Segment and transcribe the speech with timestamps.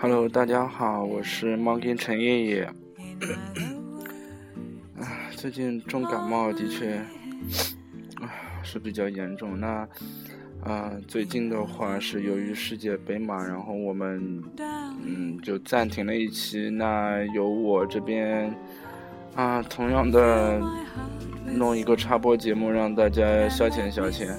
[0.00, 2.64] Hello，大家好，我是 Monkey 陈爷爷。
[4.98, 6.96] 啊，最近重感冒的确
[8.16, 8.26] 啊
[8.64, 9.60] 是比较严重。
[9.60, 9.88] 那
[10.64, 14.42] 啊，最近的话是由于世界杯嘛，然后我们
[15.04, 16.68] 嗯就暂停了一期。
[16.68, 18.52] 那由我这边
[19.36, 20.60] 啊，同样的
[21.44, 24.34] 弄一个插播节目，让大家消遣消遣。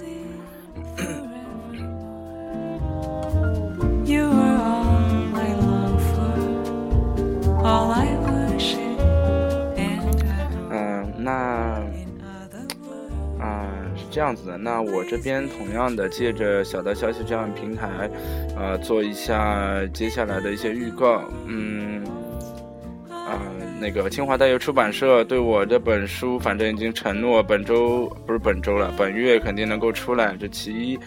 [14.17, 14.57] 这样子的。
[14.57, 18.09] 那我这边同样的借着小道消息这样的平台，
[18.57, 21.23] 呃，做一下接下来的一些预告。
[21.45, 22.03] 嗯，
[23.11, 23.37] 啊，
[23.79, 30.35] 那个清华大学出版社对我这本书，反正已经承诺本周不是本周了，本月肯定能够出来。
[30.39, 30.97] 这其一，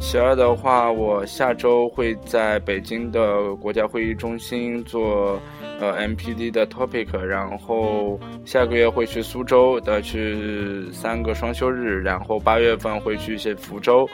[0.00, 5.38] 其二的话，我下周会在北京的国家会议中心做
[5.80, 14.08] 呃 MPD 的 topic，然后下个月会去苏州的去三个双休日，然后八月份会去一些福州，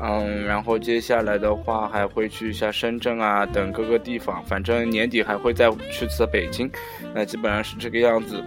[0.00, 6.70] 嗯，然后接下来的话还会去一下深圳啊等各个地方，反正年底还会再去次北京，
[7.14, 8.42] 那基本上是这个样子。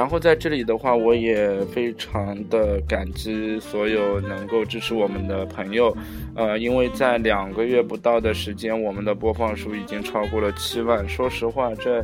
[0.00, 5.94] 然后在这里的话，我也非常的感激所有能够支持我们的朋友，
[6.34, 11.06] 呃，因为在两个月不到的时间，我们的播放数已经超过了七万。
[11.06, 12.02] 说实话，这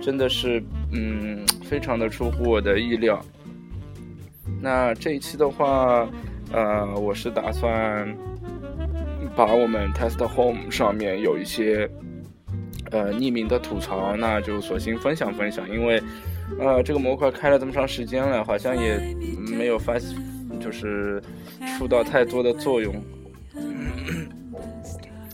[0.00, 0.62] 真的是
[0.92, 3.20] 嗯，非常的出乎我的意料。
[4.60, 6.08] 那这一期的话，
[6.52, 8.16] 呃，我是打算
[9.34, 11.90] 把我们 Test Home 上面有一些
[12.92, 16.00] 呃匿名的吐槽，那就索性分享分享，因为
[16.58, 18.98] 呃这个模块开了这么长时间了，好像也
[19.56, 19.94] 没有发
[20.60, 21.22] 就是
[21.76, 22.94] 出到太多的作用。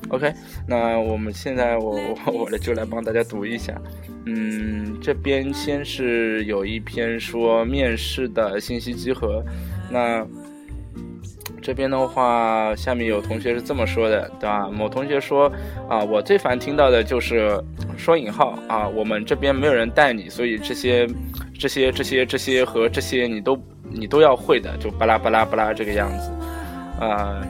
[0.09, 0.33] OK，
[0.67, 3.79] 那我们现在我我我就来帮大家读一下。
[4.25, 9.45] 嗯，这边先是有一篇说面试的信息集合，
[9.91, 10.27] 那
[11.61, 14.69] 这边的话，下面有同学是这么说的，对吧？
[14.69, 15.53] 某同学说
[15.89, 17.63] 啊，我最烦听到的就是
[17.97, 21.09] 说引号啊，我们这边没有人带你，所以这些
[21.59, 26.31] 这些这些这些和这些你都你都要会的，就巴拉巴拉巴拉这个样子，
[27.01, 27.41] 啊，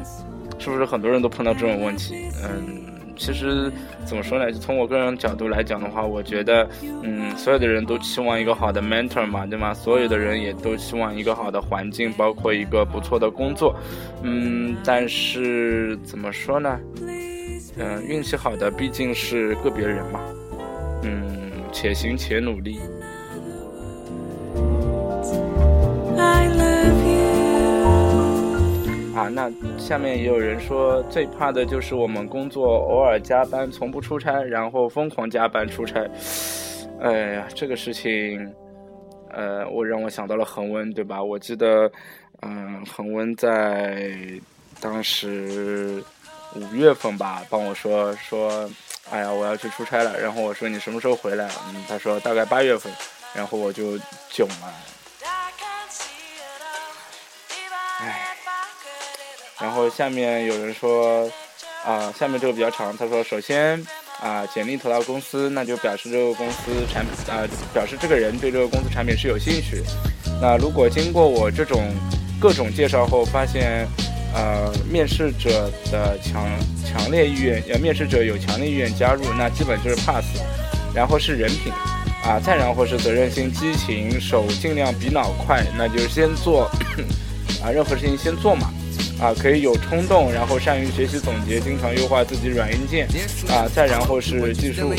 [0.58, 2.28] 是不是很多人都碰到这种问题？
[2.42, 2.88] 嗯。
[3.19, 3.71] 其实
[4.06, 4.51] 怎么说呢？
[4.51, 6.67] 就从我个人角度来讲的话，我觉得，
[7.03, 9.75] 嗯，所有的人都期望一个好的 mentor 嘛，对吗？
[9.75, 13.75] 所有的人也都希望一个好的环境，包括一个不错的工作，
[14.23, 16.79] 嗯，但是怎么说呢？
[17.77, 20.21] 嗯，运气好的毕竟是个别人嘛，
[21.03, 22.79] 嗯，且行且努力。
[29.19, 36.09] 啊，那下面也有人说，最怕的就是我们工作偶尔加班，从不出差，然后疯狂加班出差。
[37.01, 38.55] 哎呀，这个事情，
[39.33, 41.21] 呃，我让我想到了恒温，对吧？
[41.21, 41.91] 我记得，
[42.43, 44.09] 嗯、恒温在
[44.81, 46.00] 当时
[46.55, 48.71] 五月份吧，帮我说说，
[49.11, 50.17] 哎呀，我要去出差了。
[50.21, 51.49] 然后我说你什么时候回来？
[51.75, 52.93] 嗯，他说大概八月份。
[53.35, 53.99] 然后我就
[54.31, 54.73] 囧了。
[58.00, 58.35] 唉。
[59.60, 61.28] 然后下面有人说，
[61.84, 62.96] 啊、下面这个比较长。
[62.96, 63.84] 他说，首先
[64.20, 69.82] 啊、简历投到公司，那就表示这个公司产啊、表示这个人对这个公司产品是有兴趣。
[70.41, 71.92] 那如果经过我这种
[72.41, 73.86] 各种介绍后，发现
[74.34, 76.48] 呃面试者的强
[76.84, 80.25] 强烈意愿，呃面试者有强烈意愿加入，那基本就是 pass。
[80.94, 81.72] 然后是人品，
[82.25, 86.64] 啊，再然后是责任心、激情，手尽量比脑快，那就是先做，
[87.62, 88.72] 啊，任何事情先做嘛。
[89.20, 93.09] 啊，可以有冲动，然后善于学习总结，经常优化自己软硬件，
[93.49, 94.93] 啊，再然后是技术，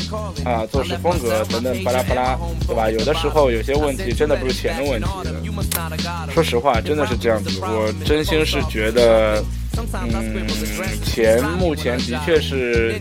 [0.44, 2.38] 啊，做事风格等等巴拉巴拉，
[2.68, 2.89] 对吧？
[2.92, 5.07] 有的时候有些问题真的不是钱的问题，
[6.33, 7.50] 说实话，真的是这样子。
[7.62, 9.44] 我真心是觉得，
[9.77, 10.48] 嗯，
[11.04, 13.00] 钱目前的确是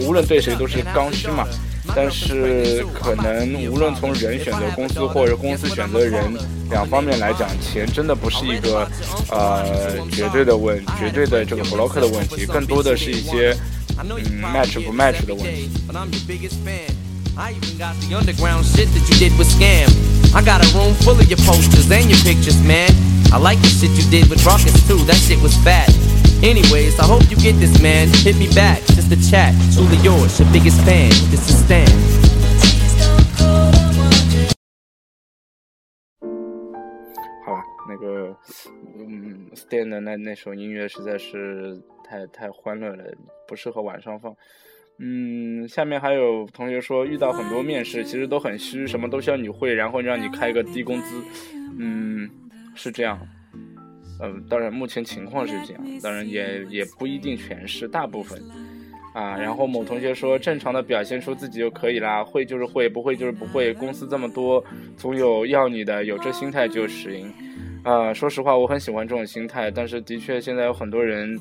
[0.00, 1.46] 无论对谁都是刚需嘛。
[1.94, 6.32] 但是可能无论从人选择公司或者公司选择人
[6.70, 8.88] 两方面来讲，钱真的不是一个
[9.30, 13.56] 呃绝对的问绝对的这个 block 的问题，更多的是一些
[13.98, 15.70] 嗯 match 不 match 的问题。
[17.36, 19.90] I even got the underground shit that you did with Scam.
[20.36, 22.88] I got a room full of your posters and your pictures, man.
[23.32, 25.90] I like the shit you did with Rockets too, that shit was fat.
[26.44, 28.06] Anyways, I hope you get this, man.
[28.22, 28.82] Hit me back.
[29.04, 29.54] Is the chat.
[29.74, 31.10] Truly yours, your biggest fan.
[31.30, 31.88] This is Stan.
[37.44, 38.36] 好吧，那个，
[38.98, 43.04] 嗯，Stan 的那那首音乐实在是太太欢乐了，
[43.46, 44.34] 不适合晚上放。
[44.98, 51.22] 嗯，下面还有同学说遇到很多面试，其实都很虚，什么都需要你会，然后让你开个低工资。
[51.78, 52.30] 嗯，
[52.74, 53.18] 是这样。
[54.22, 58.40] 嗯，当然目前情况是这样，当然也也不一定全是，大部分。
[59.14, 63.72] 啊，然后某同学说，正常的表现出自己就可以啦，会就是会，不会就是不会。
[63.74, 64.62] 公司这么多，
[64.96, 67.32] 总有要你的，有这心态就实赢。
[67.84, 71.38] 啊，说实话，我很喜欢这种心态，但是的确现在有很多人，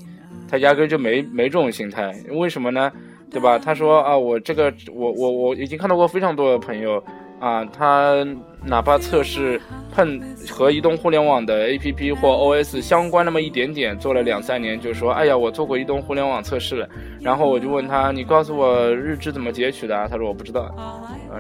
[0.47, 2.91] 他压根就没没这种心态，为什么呢？
[3.31, 3.57] 对吧？
[3.57, 7.03] 他说啊，我这个我我我已经看到过非常多的朋友
[7.43, 8.25] 啊，他
[8.63, 9.59] 哪怕测试
[9.93, 10.17] 碰
[10.49, 16.87] 和移动互联网的 APP 或 OS 相关那么一点点，做了两三年，就说哎呀，我做过移动互联网测试了。
[17.19, 20.07] 然后我就问他，你告诉我日志怎么截取的？
[20.07, 20.73] 他说我不知道。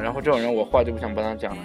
[0.01, 1.63] 然后这种人我话就不想帮他讲了。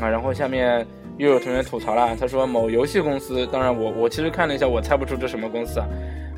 [0.06, 5.88] 啊，然后下面又有同学吐槽了，他说某游戏公司，当然我我其实看了一下，我猜不出这什么公司啊。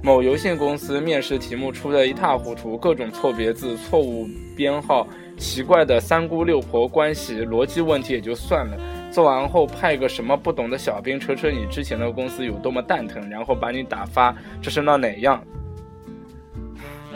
[0.04, 4.26] 某游戏公司面试题目出的一塌糊涂，各种错别字、错误
[4.56, 5.06] 编号、
[5.38, 8.76] 奇怪的三姑六婆关系、逻辑问题也就算了，
[9.12, 15.40] 做完后派个什么不懂的小兵扯扯你之前的公司有多么蛋疼，然后把你打发，这是闹哪样？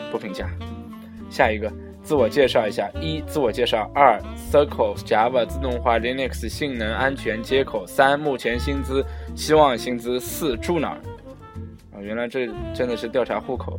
[0.09, 0.49] 不评价。
[1.29, 1.69] 下一个，
[2.01, 4.17] 自我介绍一下：一、自我介绍；二、
[4.49, 9.05] Circle、Java、自动化、Linux、性能、安全、接口；三、目前薪资、
[9.35, 11.01] 希望薪资；四、住哪儿？
[12.01, 13.77] 原来这真的是调查户口。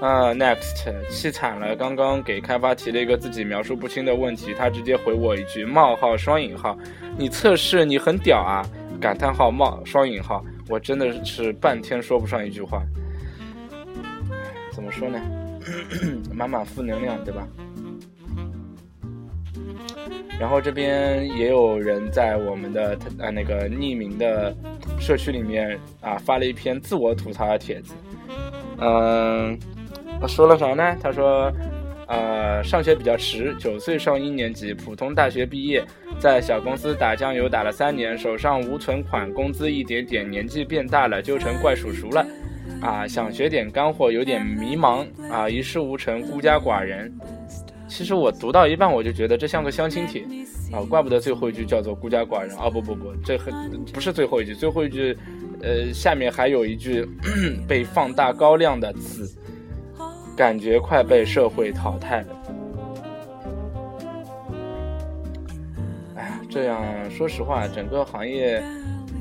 [0.00, 1.76] 啊，Next，气惨了！
[1.76, 6.74] 刚刚给开发提了一个自己描述不清的问题，他直接回我一句冒号双引号，
[7.18, 8.64] 你测试你很屌啊！
[8.98, 12.82] 感叹号冒双引号，我真的是半天说不上一句话。
[14.72, 15.20] 怎么说呢？
[16.32, 17.46] 满满负能量，对吧？
[20.38, 24.56] 然后这边也有人在我们的呃那个匿名的
[25.00, 27.94] 社区里面啊发了一篇自我吐槽的帖子，
[28.78, 29.58] 嗯，
[30.20, 30.96] 他说了啥呢？
[31.02, 31.50] 他说，
[32.06, 35.82] 呃，上学比较迟，九岁上一年级，普通大学毕业，
[36.18, 42.26] 在小公司打酱油打了三年，手上无存款，工资一点点，年纪变大了，就成怪叔叔了。
[42.82, 47.12] 啊，想学点干货，有点迷茫啊，一事无成，孤家寡人。
[47.88, 50.22] 其实我读到一半，我就觉得这像个相亲帖
[50.72, 52.70] 啊，怪不得最后一句叫做孤家寡人啊！
[52.70, 53.52] 不不不，这很
[53.92, 55.16] 不是最后一句，最后一句，
[55.62, 57.06] 呃，下面还有一句
[57.66, 59.30] 被放大高亮的字，
[60.36, 62.26] 感觉快被社会淘汰了。
[66.16, 68.62] 哎呀，这样说实话，整个行业。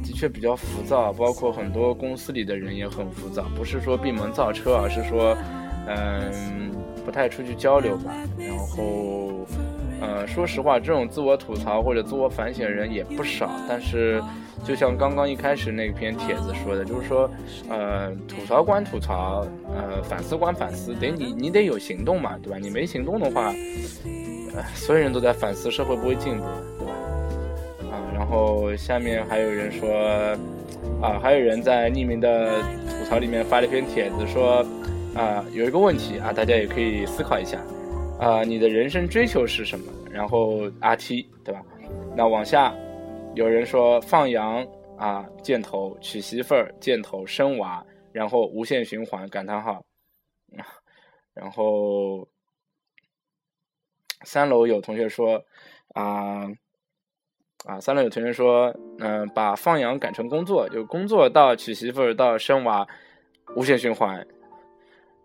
[0.01, 3.45] 的确比较浮躁，包括很多公司里的人也很浮躁。
[3.55, 5.37] 不是说闭门造车，而是说，
[5.87, 6.71] 嗯，
[7.05, 8.11] 不太出去交流吧。
[8.37, 9.45] 然后，
[10.01, 13.51] 呃，说实话，这种自我吐槽或者自我反省的人也不少。
[13.67, 14.21] 但是，
[14.63, 17.29] 就像刚刚一开始那篇帖子说的，就是说，
[17.69, 22.57] 呃，吐槽关吐槽，呃，反思关反思，得你你得有行动嘛，对吧？
[22.57, 23.53] 你没行动的话，
[24.55, 26.43] 呃，所有人都在反思，社会不会进步，
[26.77, 26.93] 对吧？
[27.91, 29.89] 啊然后下面还有人说，
[31.01, 34.65] 啊，还有人在匿名的吐槽里面发了一篇帖子，说，
[35.15, 37.57] 啊，有一个问题啊，大家也可以思考一下，
[38.19, 39.85] 啊，你的人生追求是什么？
[40.09, 41.63] 然后 R T 对吧？
[42.15, 42.75] 那往下，
[43.35, 44.65] 有人说放羊
[44.97, 49.83] 啊，箭头娶媳妇儿，箭头生娃，然后无限循环感叹号，
[51.33, 52.27] 然后
[54.25, 55.43] 三楼有同学说，
[55.93, 56.47] 啊。
[57.65, 62.87] 啊，三楼有同学说，嗯，把放羊改成工作，就工作到娶媳妇儿到生娃，
[63.53, 64.25] 无限循环。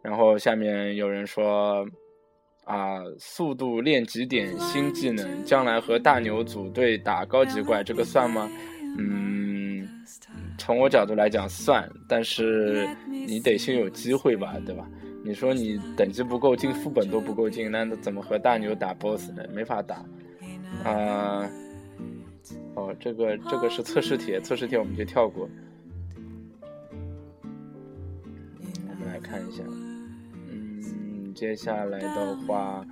[0.03, 1.87] 然后下面有人说，
[2.65, 8.51] 啊，速度练几点新技能，将来和大牛组队打高级怪，这个算吗？
[8.99, 9.89] 嗯，
[10.59, 14.89] 从我角度来讲算，但是你得先有机会吧，对吧？
[15.25, 19.43] 你说你等级不够，进副本都不够进，那怎么和大牛打 BOSS 呢？
[19.53, 20.05] 没法打，
[20.85, 21.49] 啊。
[22.75, 25.49] 哦，这个这个是测试帖，测试帖我们就跳过。
[28.89, 30.04] 我们来看一下，嗯，
[31.35, 32.85] 接下来的话，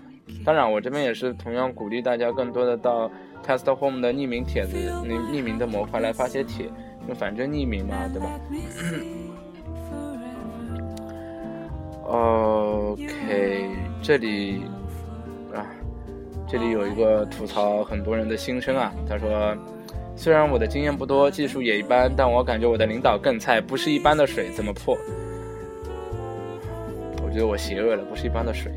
[0.44, 3.11] 当然我这边也是同样鼓励大家更多的到
[3.46, 6.66] Test Home 的匿名帖子、匿匿名的模块来发些帖，
[7.08, 8.40] 就反正匿名嘛，对吧
[12.04, 13.70] ？OK，
[14.02, 14.62] 这里
[15.54, 15.64] 啊。
[16.49, 19.56] 这里有一个吐槽很多人的心声啊，他说
[20.14, 24.94] ：“虽然我的经验不多，技术也一般，但我感觉我的领导更菜，不是一般的水，怎么破？”
[27.32, 28.70] 觉得我邪恶了，不是一般的水。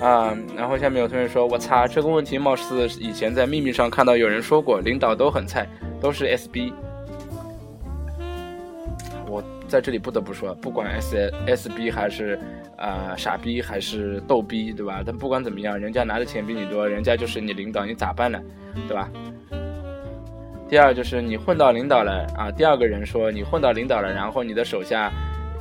[0.00, 5.66] 啊，然后下面有同学说，我擦，这个问题貌似以前在秘密上看到有人说过，领导都很菜，
[6.00, 6.72] 都是 SB。
[9.26, 12.38] 我在这里不得不说，不管 S SB 还是
[12.76, 15.02] 啊傻逼还是逗逼，对吧？
[15.04, 18.38] 但不管怎么样，人家拿的钱比你多，人家就是你领导，你咋办呢？
[18.86, 19.08] 对吧？
[20.68, 25.12] 第二就是你混到领导了啊，第二个人说你混到领导了，然后你的手下，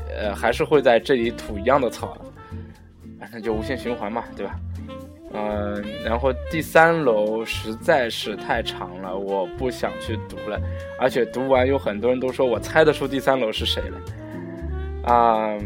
[0.09, 2.17] 呃，还是会在这里吐一样的草。
[3.31, 4.55] 那就无限循环嘛，对吧？
[5.33, 10.57] 嗯，然后第三楼实在是太长了，我不想去读了，
[10.99, 15.57] 而且读完有很多人都说我猜得出第三楼是谁了，啊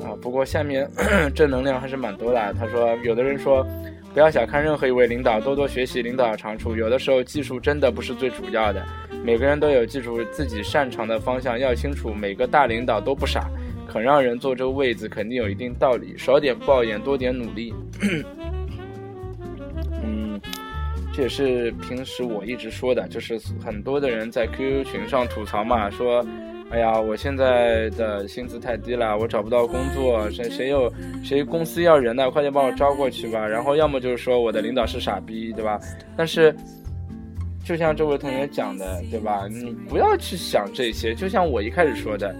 [0.00, 0.16] 啊！
[0.22, 0.88] 不过下面
[1.34, 2.54] 正能量还是蛮多的。
[2.54, 3.66] 他说，有的人说
[4.14, 6.74] 不要小看任何一位领导，多多学习领导的长处。
[6.74, 8.82] 有的时候技术真的不是最主要的，
[9.24, 13.48] 每个人都有记住自己擅长的方向，要清楚每个大领导都不傻。
[13.88, 16.14] 肯让人坐这个位子，肯定有一定道理。
[16.18, 17.72] 少点抱怨，多点努力。
[20.02, 20.38] 嗯，
[21.10, 26.22] 这也是平时我一直说的，就是很多的人在 QQ 群上吐槽嘛，说
[26.70, 35.80] ：“哎呀，我现在的薪资太低了，我找不到工作，谁谁有谁公司要人呢，快点帮我招过去吧。”然后要么就是说我的领导是傻逼，对吧？
[36.14, 36.54] 但是，
[37.64, 39.46] 就像这位同学讲的，对吧？
[39.48, 42.34] 你不要去想这些，就像我一开始说的。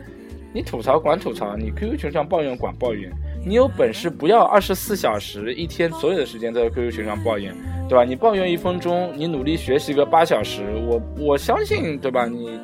[0.52, 3.10] 你吐槽管吐槽，你 QQ 群上抱怨管抱怨，
[3.44, 7.52] 你有本事不要二十四小时一天所有的时间在 QQ 群上抱怨，
[7.88, 8.04] 对吧？
[8.04, 12.26] 你抱怨一分钟，你努力学习个八小时，我我相信，对吧？
[12.26, 12.60] 你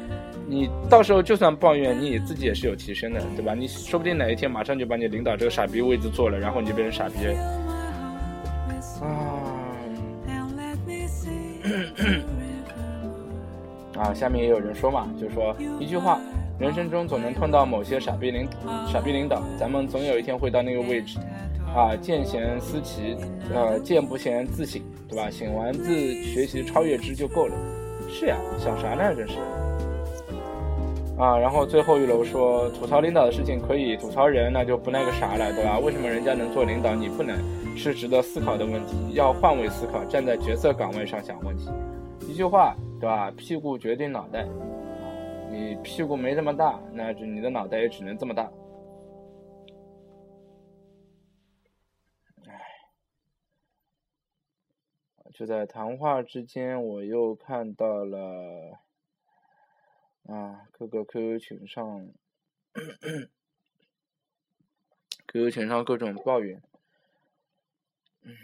[0.47, 3.55] 你到时候就算抱怨，你自己也是有提升的，对吧？
[3.55, 7.27] 你说不定哪一天马上就把你领导这个傻逼位置做了，然后你就变成傻逼。
[9.03, 9.11] 啊，
[14.01, 16.19] 啊，下面也有人说嘛，就说一句话。
[16.59, 18.49] 人生中总能碰到某些傻逼领
[18.87, 21.19] 傻逼领导，咱们总有一天会到那个位置，
[21.75, 23.17] 啊，见贤思齐，
[23.55, 25.31] 呃，见不贤自省，对吧？
[25.31, 27.55] 醒完自学习超越之就够了。
[28.09, 29.15] 是呀，想啥呢？
[29.15, 29.35] 真是。
[31.19, 35.79] 啊，然后最后一楼说吐槽领导的事情可以，吐槽人那就不那个啥了，对吧？
[35.79, 37.37] 为什么人家能做领导，你不能？
[37.77, 41.71] 是值得思考的问题，要换位思考，站在角色岗位上想问题。
[42.29, 43.31] 一句话，对吧？
[43.31, 44.47] 屁股决定脑袋。
[45.51, 48.53] 你屁股没这么大，那就你的脑袋也只能这么大。
[52.47, 52.53] 唉，
[55.33, 58.79] 就在谈话之间，我又看到了
[60.27, 62.11] 啊，各个 QQ 群上
[65.27, 66.63] ，QQ 群上各种抱怨。
[68.23, 68.37] 嗯，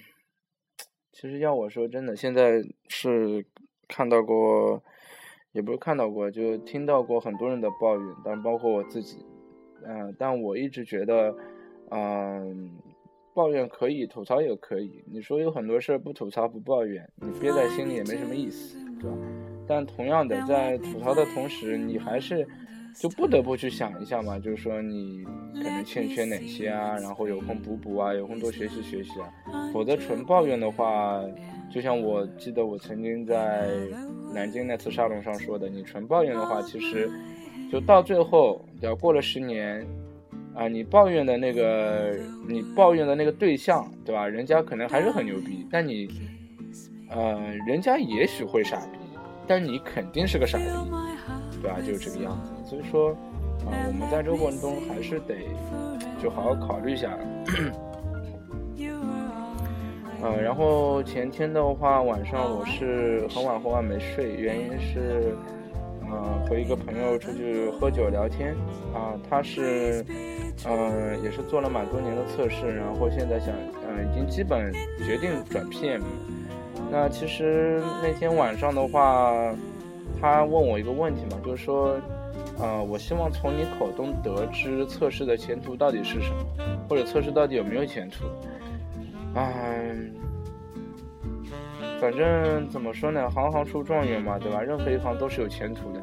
[1.13, 3.47] 其实要我说真的，现在是
[3.89, 4.83] 看到过。
[5.53, 9.25] 也不是看到过，就听到过很多人的抱怨，但包括我自己，
[9.87, 11.35] 嗯，但我一直觉得，
[11.91, 12.73] 嗯，
[13.33, 15.03] 抱怨可以，吐槽也可以。
[15.11, 19.17] 你说有很多事儿不吐槽不抱怨，你憋在心里也没什么意思，对吧？
[19.67, 22.47] 但同样的，在吐槽的同时，你还是
[22.95, 25.25] 就不得不去想一下嘛，就是说你
[25.55, 29.33] 可能欠缺哪些啊，然后有空补补啊，有空多学习学习啊，
[29.73, 31.23] 否则纯抱怨的话。
[31.71, 33.69] 就像我记得我曾经在
[34.33, 37.11] 南京那次沙龙上说的，你纯抱怨的话，其实
[37.71, 39.87] 就到最后，要过了十年，
[40.55, 42.15] 啊，你抱怨的那个
[42.49, 44.27] 你抱怨的那个对象，对吧？
[44.27, 46.09] 人家可能还是很牛逼，但你，
[47.11, 48.99] 呃，人家也许会傻逼，
[49.47, 50.65] 但你肯定是个傻逼，
[51.61, 51.79] 对吧？
[51.85, 52.71] 就是这个样子。
[52.71, 53.11] 所以说，
[53.67, 55.35] 啊，我们在这个过程中还是得
[56.23, 57.19] 就好好考虑一下。
[60.23, 65.35] 呃，然后前天的话，晚上我是很晚很晚没睡，原因是，
[66.11, 68.55] 呃，和一个朋友出去喝酒聊天，
[68.95, 70.05] 啊，他是，
[70.65, 73.55] 呃，也是做了蛮多年的测试，然后现在想，
[73.87, 74.73] 呃，已经基本
[75.05, 76.01] 决定转 PM。
[76.91, 79.55] 那其实那天晚上的话，
[80.21, 81.95] 他问我一个问题嘛，就是说，
[82.59, 88.25] 呃，我希望从你口中得知测试的前途到底是什么，或者测试到底有没有前途。
[89.37, 89.95] 唉，
[92.01, 94.63] 反正怎么说呢，行行出状元嘛，对吧？
[94.63, 96.01] 任何一行都是有前途的。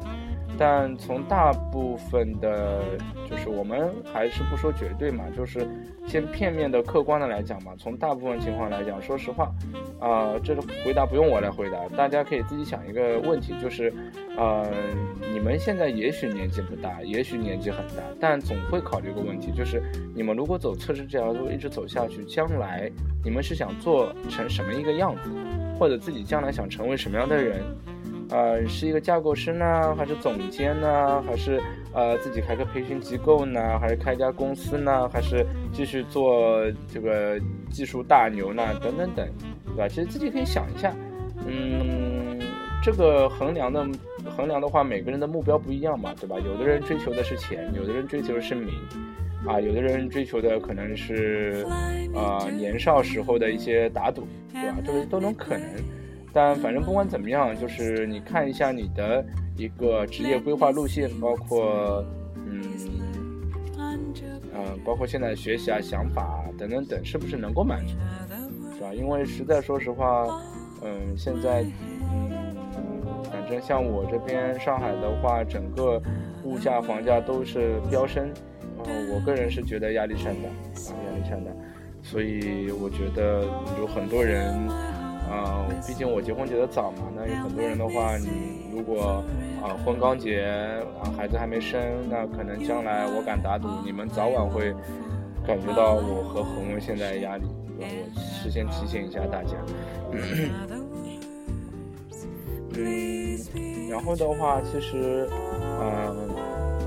[0.56, 2.80] 但从大部分的，
[3.28, 5.66] 就是我们还是不说绝对嘛，就是
[6.06, 7.72] 先片面的、客观的来讲嘛。
[7.76, 9.52] 从大部分情况来讲，说实话，
[9.98, 13.92] 啊，这个回答不用我来回答，大家可以自己想一个问题，就是，
[14.36, 14.66] 呃，
[15.32, 19.82] 你们现在也许年纪不大，也许年纪很大，但总会考虑一个问题，就是
[20.14, 22.90] 你们如果走测试这条路一直走下去，将来
[23.24, 25.30] 你们是想做成什么一个样子，
[25.78, 27.62] 或者自己将来想成为什么样的人？
[28.30, 31.60] 呃，是一个架构师呢，还是总监呢，还是
[31.92, 36.60] 呃自己开个培训机构呢，还是开一家公司呢，还是继续做
[36.92, 37.38] 这个
[37.70, 38.62] 技术大牛呢？
[38.80, 39.28] 等等等，
[39.66, 39.88] 对吧？
[39.88, 40.94] 其实自己可以想一下，
[41.46, 42.40] 嗯，
[42.82, 43.86] 这个衡量的
[44.36, 46.36] 衡量的话，每个人的目标不一样嘛，对吧？
[46.38, 48.74] 有的人追求的是钱，有的人追求的是名，
[49.46, 51.66] 啊，有的人追求的可能是
[52.14, 54.78] 呃年少时候的一些打赌，对吧？
[54.84, 55.68] 这个都能可能。
[56.34, 59.24] 但反正不管怎么样，就是你看一下你的
[59.56, 62.60] 一个职业规划路线，包括嗯
[64.52, 67.94] 嗯，包括现在学习啊、想法等等等，是不是能够满足，
[68.74, 68.92] 是吧？
[68.92, 70.42] 因为实在说实话，
[70.82, 71.64] 嗯，现在
[72.12, 72.42] 嗯，
[73.30, 76.02] 反正像我这边上海的话，整个
[76.42, 78.28] 物价、房价都是飙升，
[78.76, 81.52] 然后我个人是觉得压力山大啊，压力山大，
[82.02, 83.44] 所以我觉得
[83.78, 84.52] 有很多人。
[85.34, 89.22] 啊，毕竟我结婚结得早嘛，那有很多人的话，你如果
[89.60, 90.44] 啊婚刚结
[91.02, 94.72] 啊孩子还没生，那可能将来我敢打赌，你们早晚会
[95.46, 97.44] 感觉到我和恒温现在的压力。
[97.76, 99.56] 我事先提醒一下大家。
[102.76, 103.38] 嗯，
[103.90, 105.28] 然后的话，其实，
[105.80, 106.28] 嗯，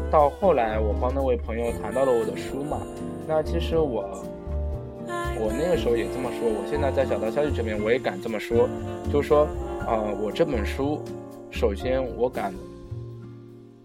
[0.10, 2.80] 到后来我帮那位朋友谈到了我的书嘛，
[3.28, 4.24] 那其实我。
[5.40, 8.68] 我那个时候也这么说，我现在在小道消息这边我也敢这么说，
[9.12, 9.46] 就是说，
[9.86, 11.02] 啊，我这本书，
[11.52, 12.54] 首先我敢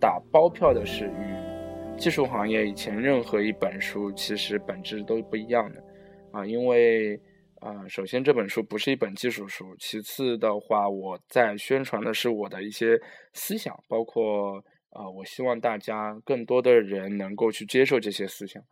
[0.01, 5.85] 打包票的是，与技术行业以前任何一本书其实本质都不一样的，
[6.33, 7.21] 啊，因为
[7.61, 12.99] 啊，首先这本书不是一本技术书，其次的话，我在宣传的是我的一些
[13.35, 14.57] 思想，包括
[14.91, 18.63] 啊，我希望大家更多的人能够去接受这些思想。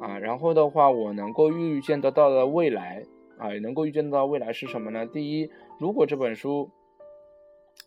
[0.00, 3.02] 啊，然后的话，我能够预见得到的未来，
[3.38, 5.06] 啊，也能够预见得到未来是什么呢？
[5.06, 6.68] 第一，如果这本书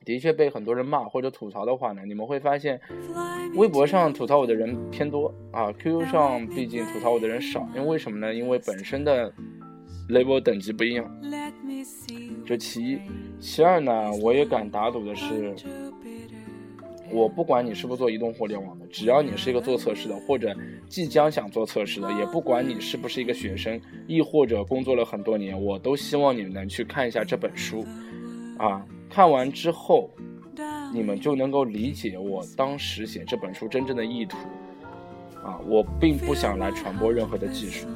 [0.05, 2.79] 的确被很多人骂或者吐槽的话呢，你们会发现，
[3.55, 8.33] 微博上吐槽我的人偏多啊，QQ 上毕竟吐槽我的人少，因为为什么呢？
[8.33, 9.31] 因为本身的
[10.09, 11.05] level 等级不一样，
[12.45, 12.99] 这其一，
[13.39, 15.53] 其二呢，我也敢打赌的是。
[17.09, 20.55] 我不管你是不是做移动互联网的，只要你是一个做测试的，或者
[20.89, 27.85] 即将想做测试的，也不管你是不是一个学生，亦或者工作了很多年，我都希望你们能去看一下这本书，
[28.57, 30.09] 啊，看完之后，
[30.93, 34.37] 你们就能够理解我当时写这本书真正的意图，
[35.43, 37.87] 啊，我并不想来传播任何的技术，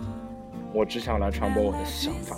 [0.74, 2.38] 我只想来传播我的想法。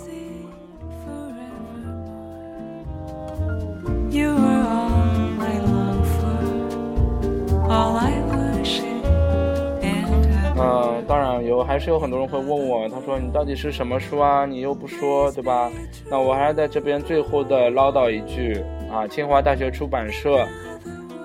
[10.56, 14.46] 嗯，当然有，还是有很多人会问我，他说你到底是什么书啊？
[14.46, 15.68] 你又不说，对吧？
[16.08, 20.46] 那我还是在这边最后的唠叨一句啊，清华大学出版社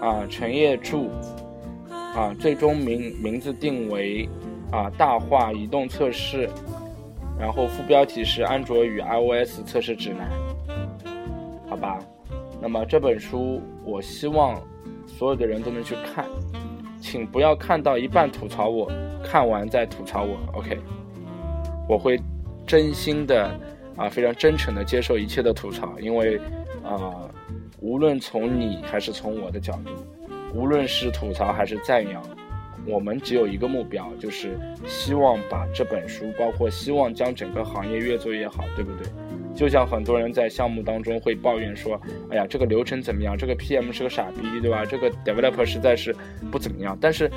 [0.02, 1.02] 啊，陈烨著
[1.92, 4.28] 啊，最终名名字定为
[4.72, 6.50] 啊大话移动测试，
[7.40, 10.28] 然后副标题是安卓与 iOS 测试指南，
[11.70, 12.00] 好吧？
[12.60, 14.60] 那么这本书，我希望。
[15.17, 16.26] 所有的人都能去看，
[17.02, 18.89] 请不要看到一半吐槽我，
[19.24, 20.38] 看完再吐槽我。
[20.54, 20.78] OK，
[21.88, 22.17] 我会
[22.65, 23.52] 真心的
[23.98, 26.39] 啊，非常真诚的接受一切的吐槽，因为
[26.84, 27.30] 啊，
[27.82, 29.91] 无论从你还是从我的角度，
[30.54, 32.24] 无论是吐槽还是赞扬，
[32.89, 39.08] 我们只有一个目标，就是希望把这本书，包括希望将整个行业越做越好，对不对？
[39.56, 41.99] 就像很多人在项目当中会抱怨说
[42.32, 43.38] ：“哎呀，这个流程怎么样？
[43.38, 44.86] 这个 PM 是个傻逼，对吧？
[44.86, 46.15] 这个 developer 实在是
[46.52, 47.30] 不怎么样。”但是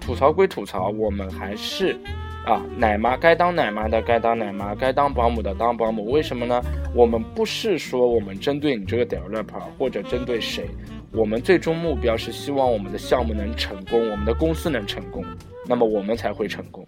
[0.00, 1.96] 吐槽归吐槽，我们还是
[2.46, 6.10] 啊，奶妈该当奶妈的该当奶妈，该当保姆的当保姆。
[6.10, 6.62] 为什么呢？
[6.94, 10.68] 我们不是说我们针对你这个 developer 或者针对谁，
[11.16, 15.24] 我们最终目标是希望我们的项目能成功，我们的公司能成功，
[15.66, 16.84] 那么我们才会成功。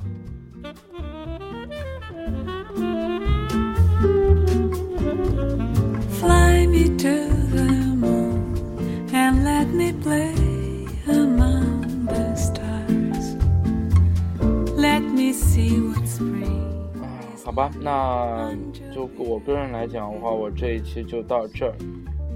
[17.45, 18.53] 好吧，那
[18.93, 21.73] 就我个人来讲的话，我这一期就到这儿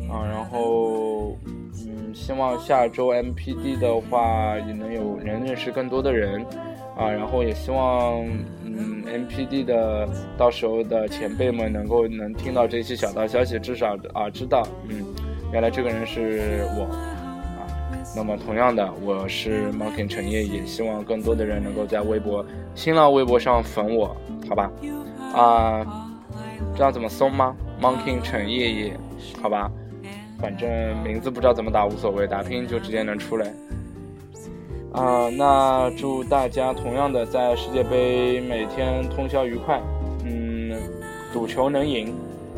[0.08, 0.24] 啊。
[0.24, 1.36] 然后，
[2.14, 6.44] 希望下周 MPD 的话也能有人认识更多的人
[6.96, 7.08] 啊。
[7.08, 8.24] 然后也希望，
[8.64, 15.04] 嗯，MPD 的到时候的前辈们能够能听到这期小道消息，至少啊知道，嗯，
[15.52, 17.66] 原来这个人是我啊。
[18.16, 22.44] 那么同样的，我是 Monkey 陈烨，也希望更多的人能够在微博、
[22.74, 24.16] 新浪微博上粉我，
[24.48, 24.70] 好吧？
[25.32, 25.84] 啊，
[26.74, 28.96] 知道怎么搜吗？Monkey 陈烨烨，
[29.40, 29.70] 好吧，
[30.40, 33.52] 反正名字不知道怎么打无所谓，打拼就直接能出来。
[34.92, 39.80] 啊，那祝大家同样的在世界杯每天通宵愉快，
[40.24, 40.76] 嗯，
[41.32, 42.12] 赌球能赢，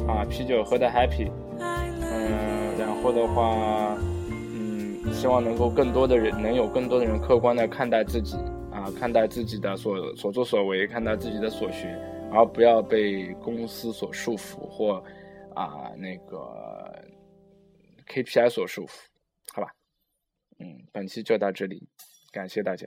[0.09, 3.95] 啊，啤酒喝的 happy，嗯，然后的话，
[4.31, 8.39] 嗯，希望能够更多的人能有更多的人客观的看待自己，
[8.71, 11.95] 啊，看待自己的所所作所为，看待自己的所学，
[12.33, 15.05] 而不要被公司所束缚或
[15.53, 16.82] 啊那个
[18.13, 19.07] KPI 所束缚，
[19.55, 19.75] 好吧，
[20.59, 21.89] 嗯，本期就到这里。
[22.31, 22.87] 感谢大家。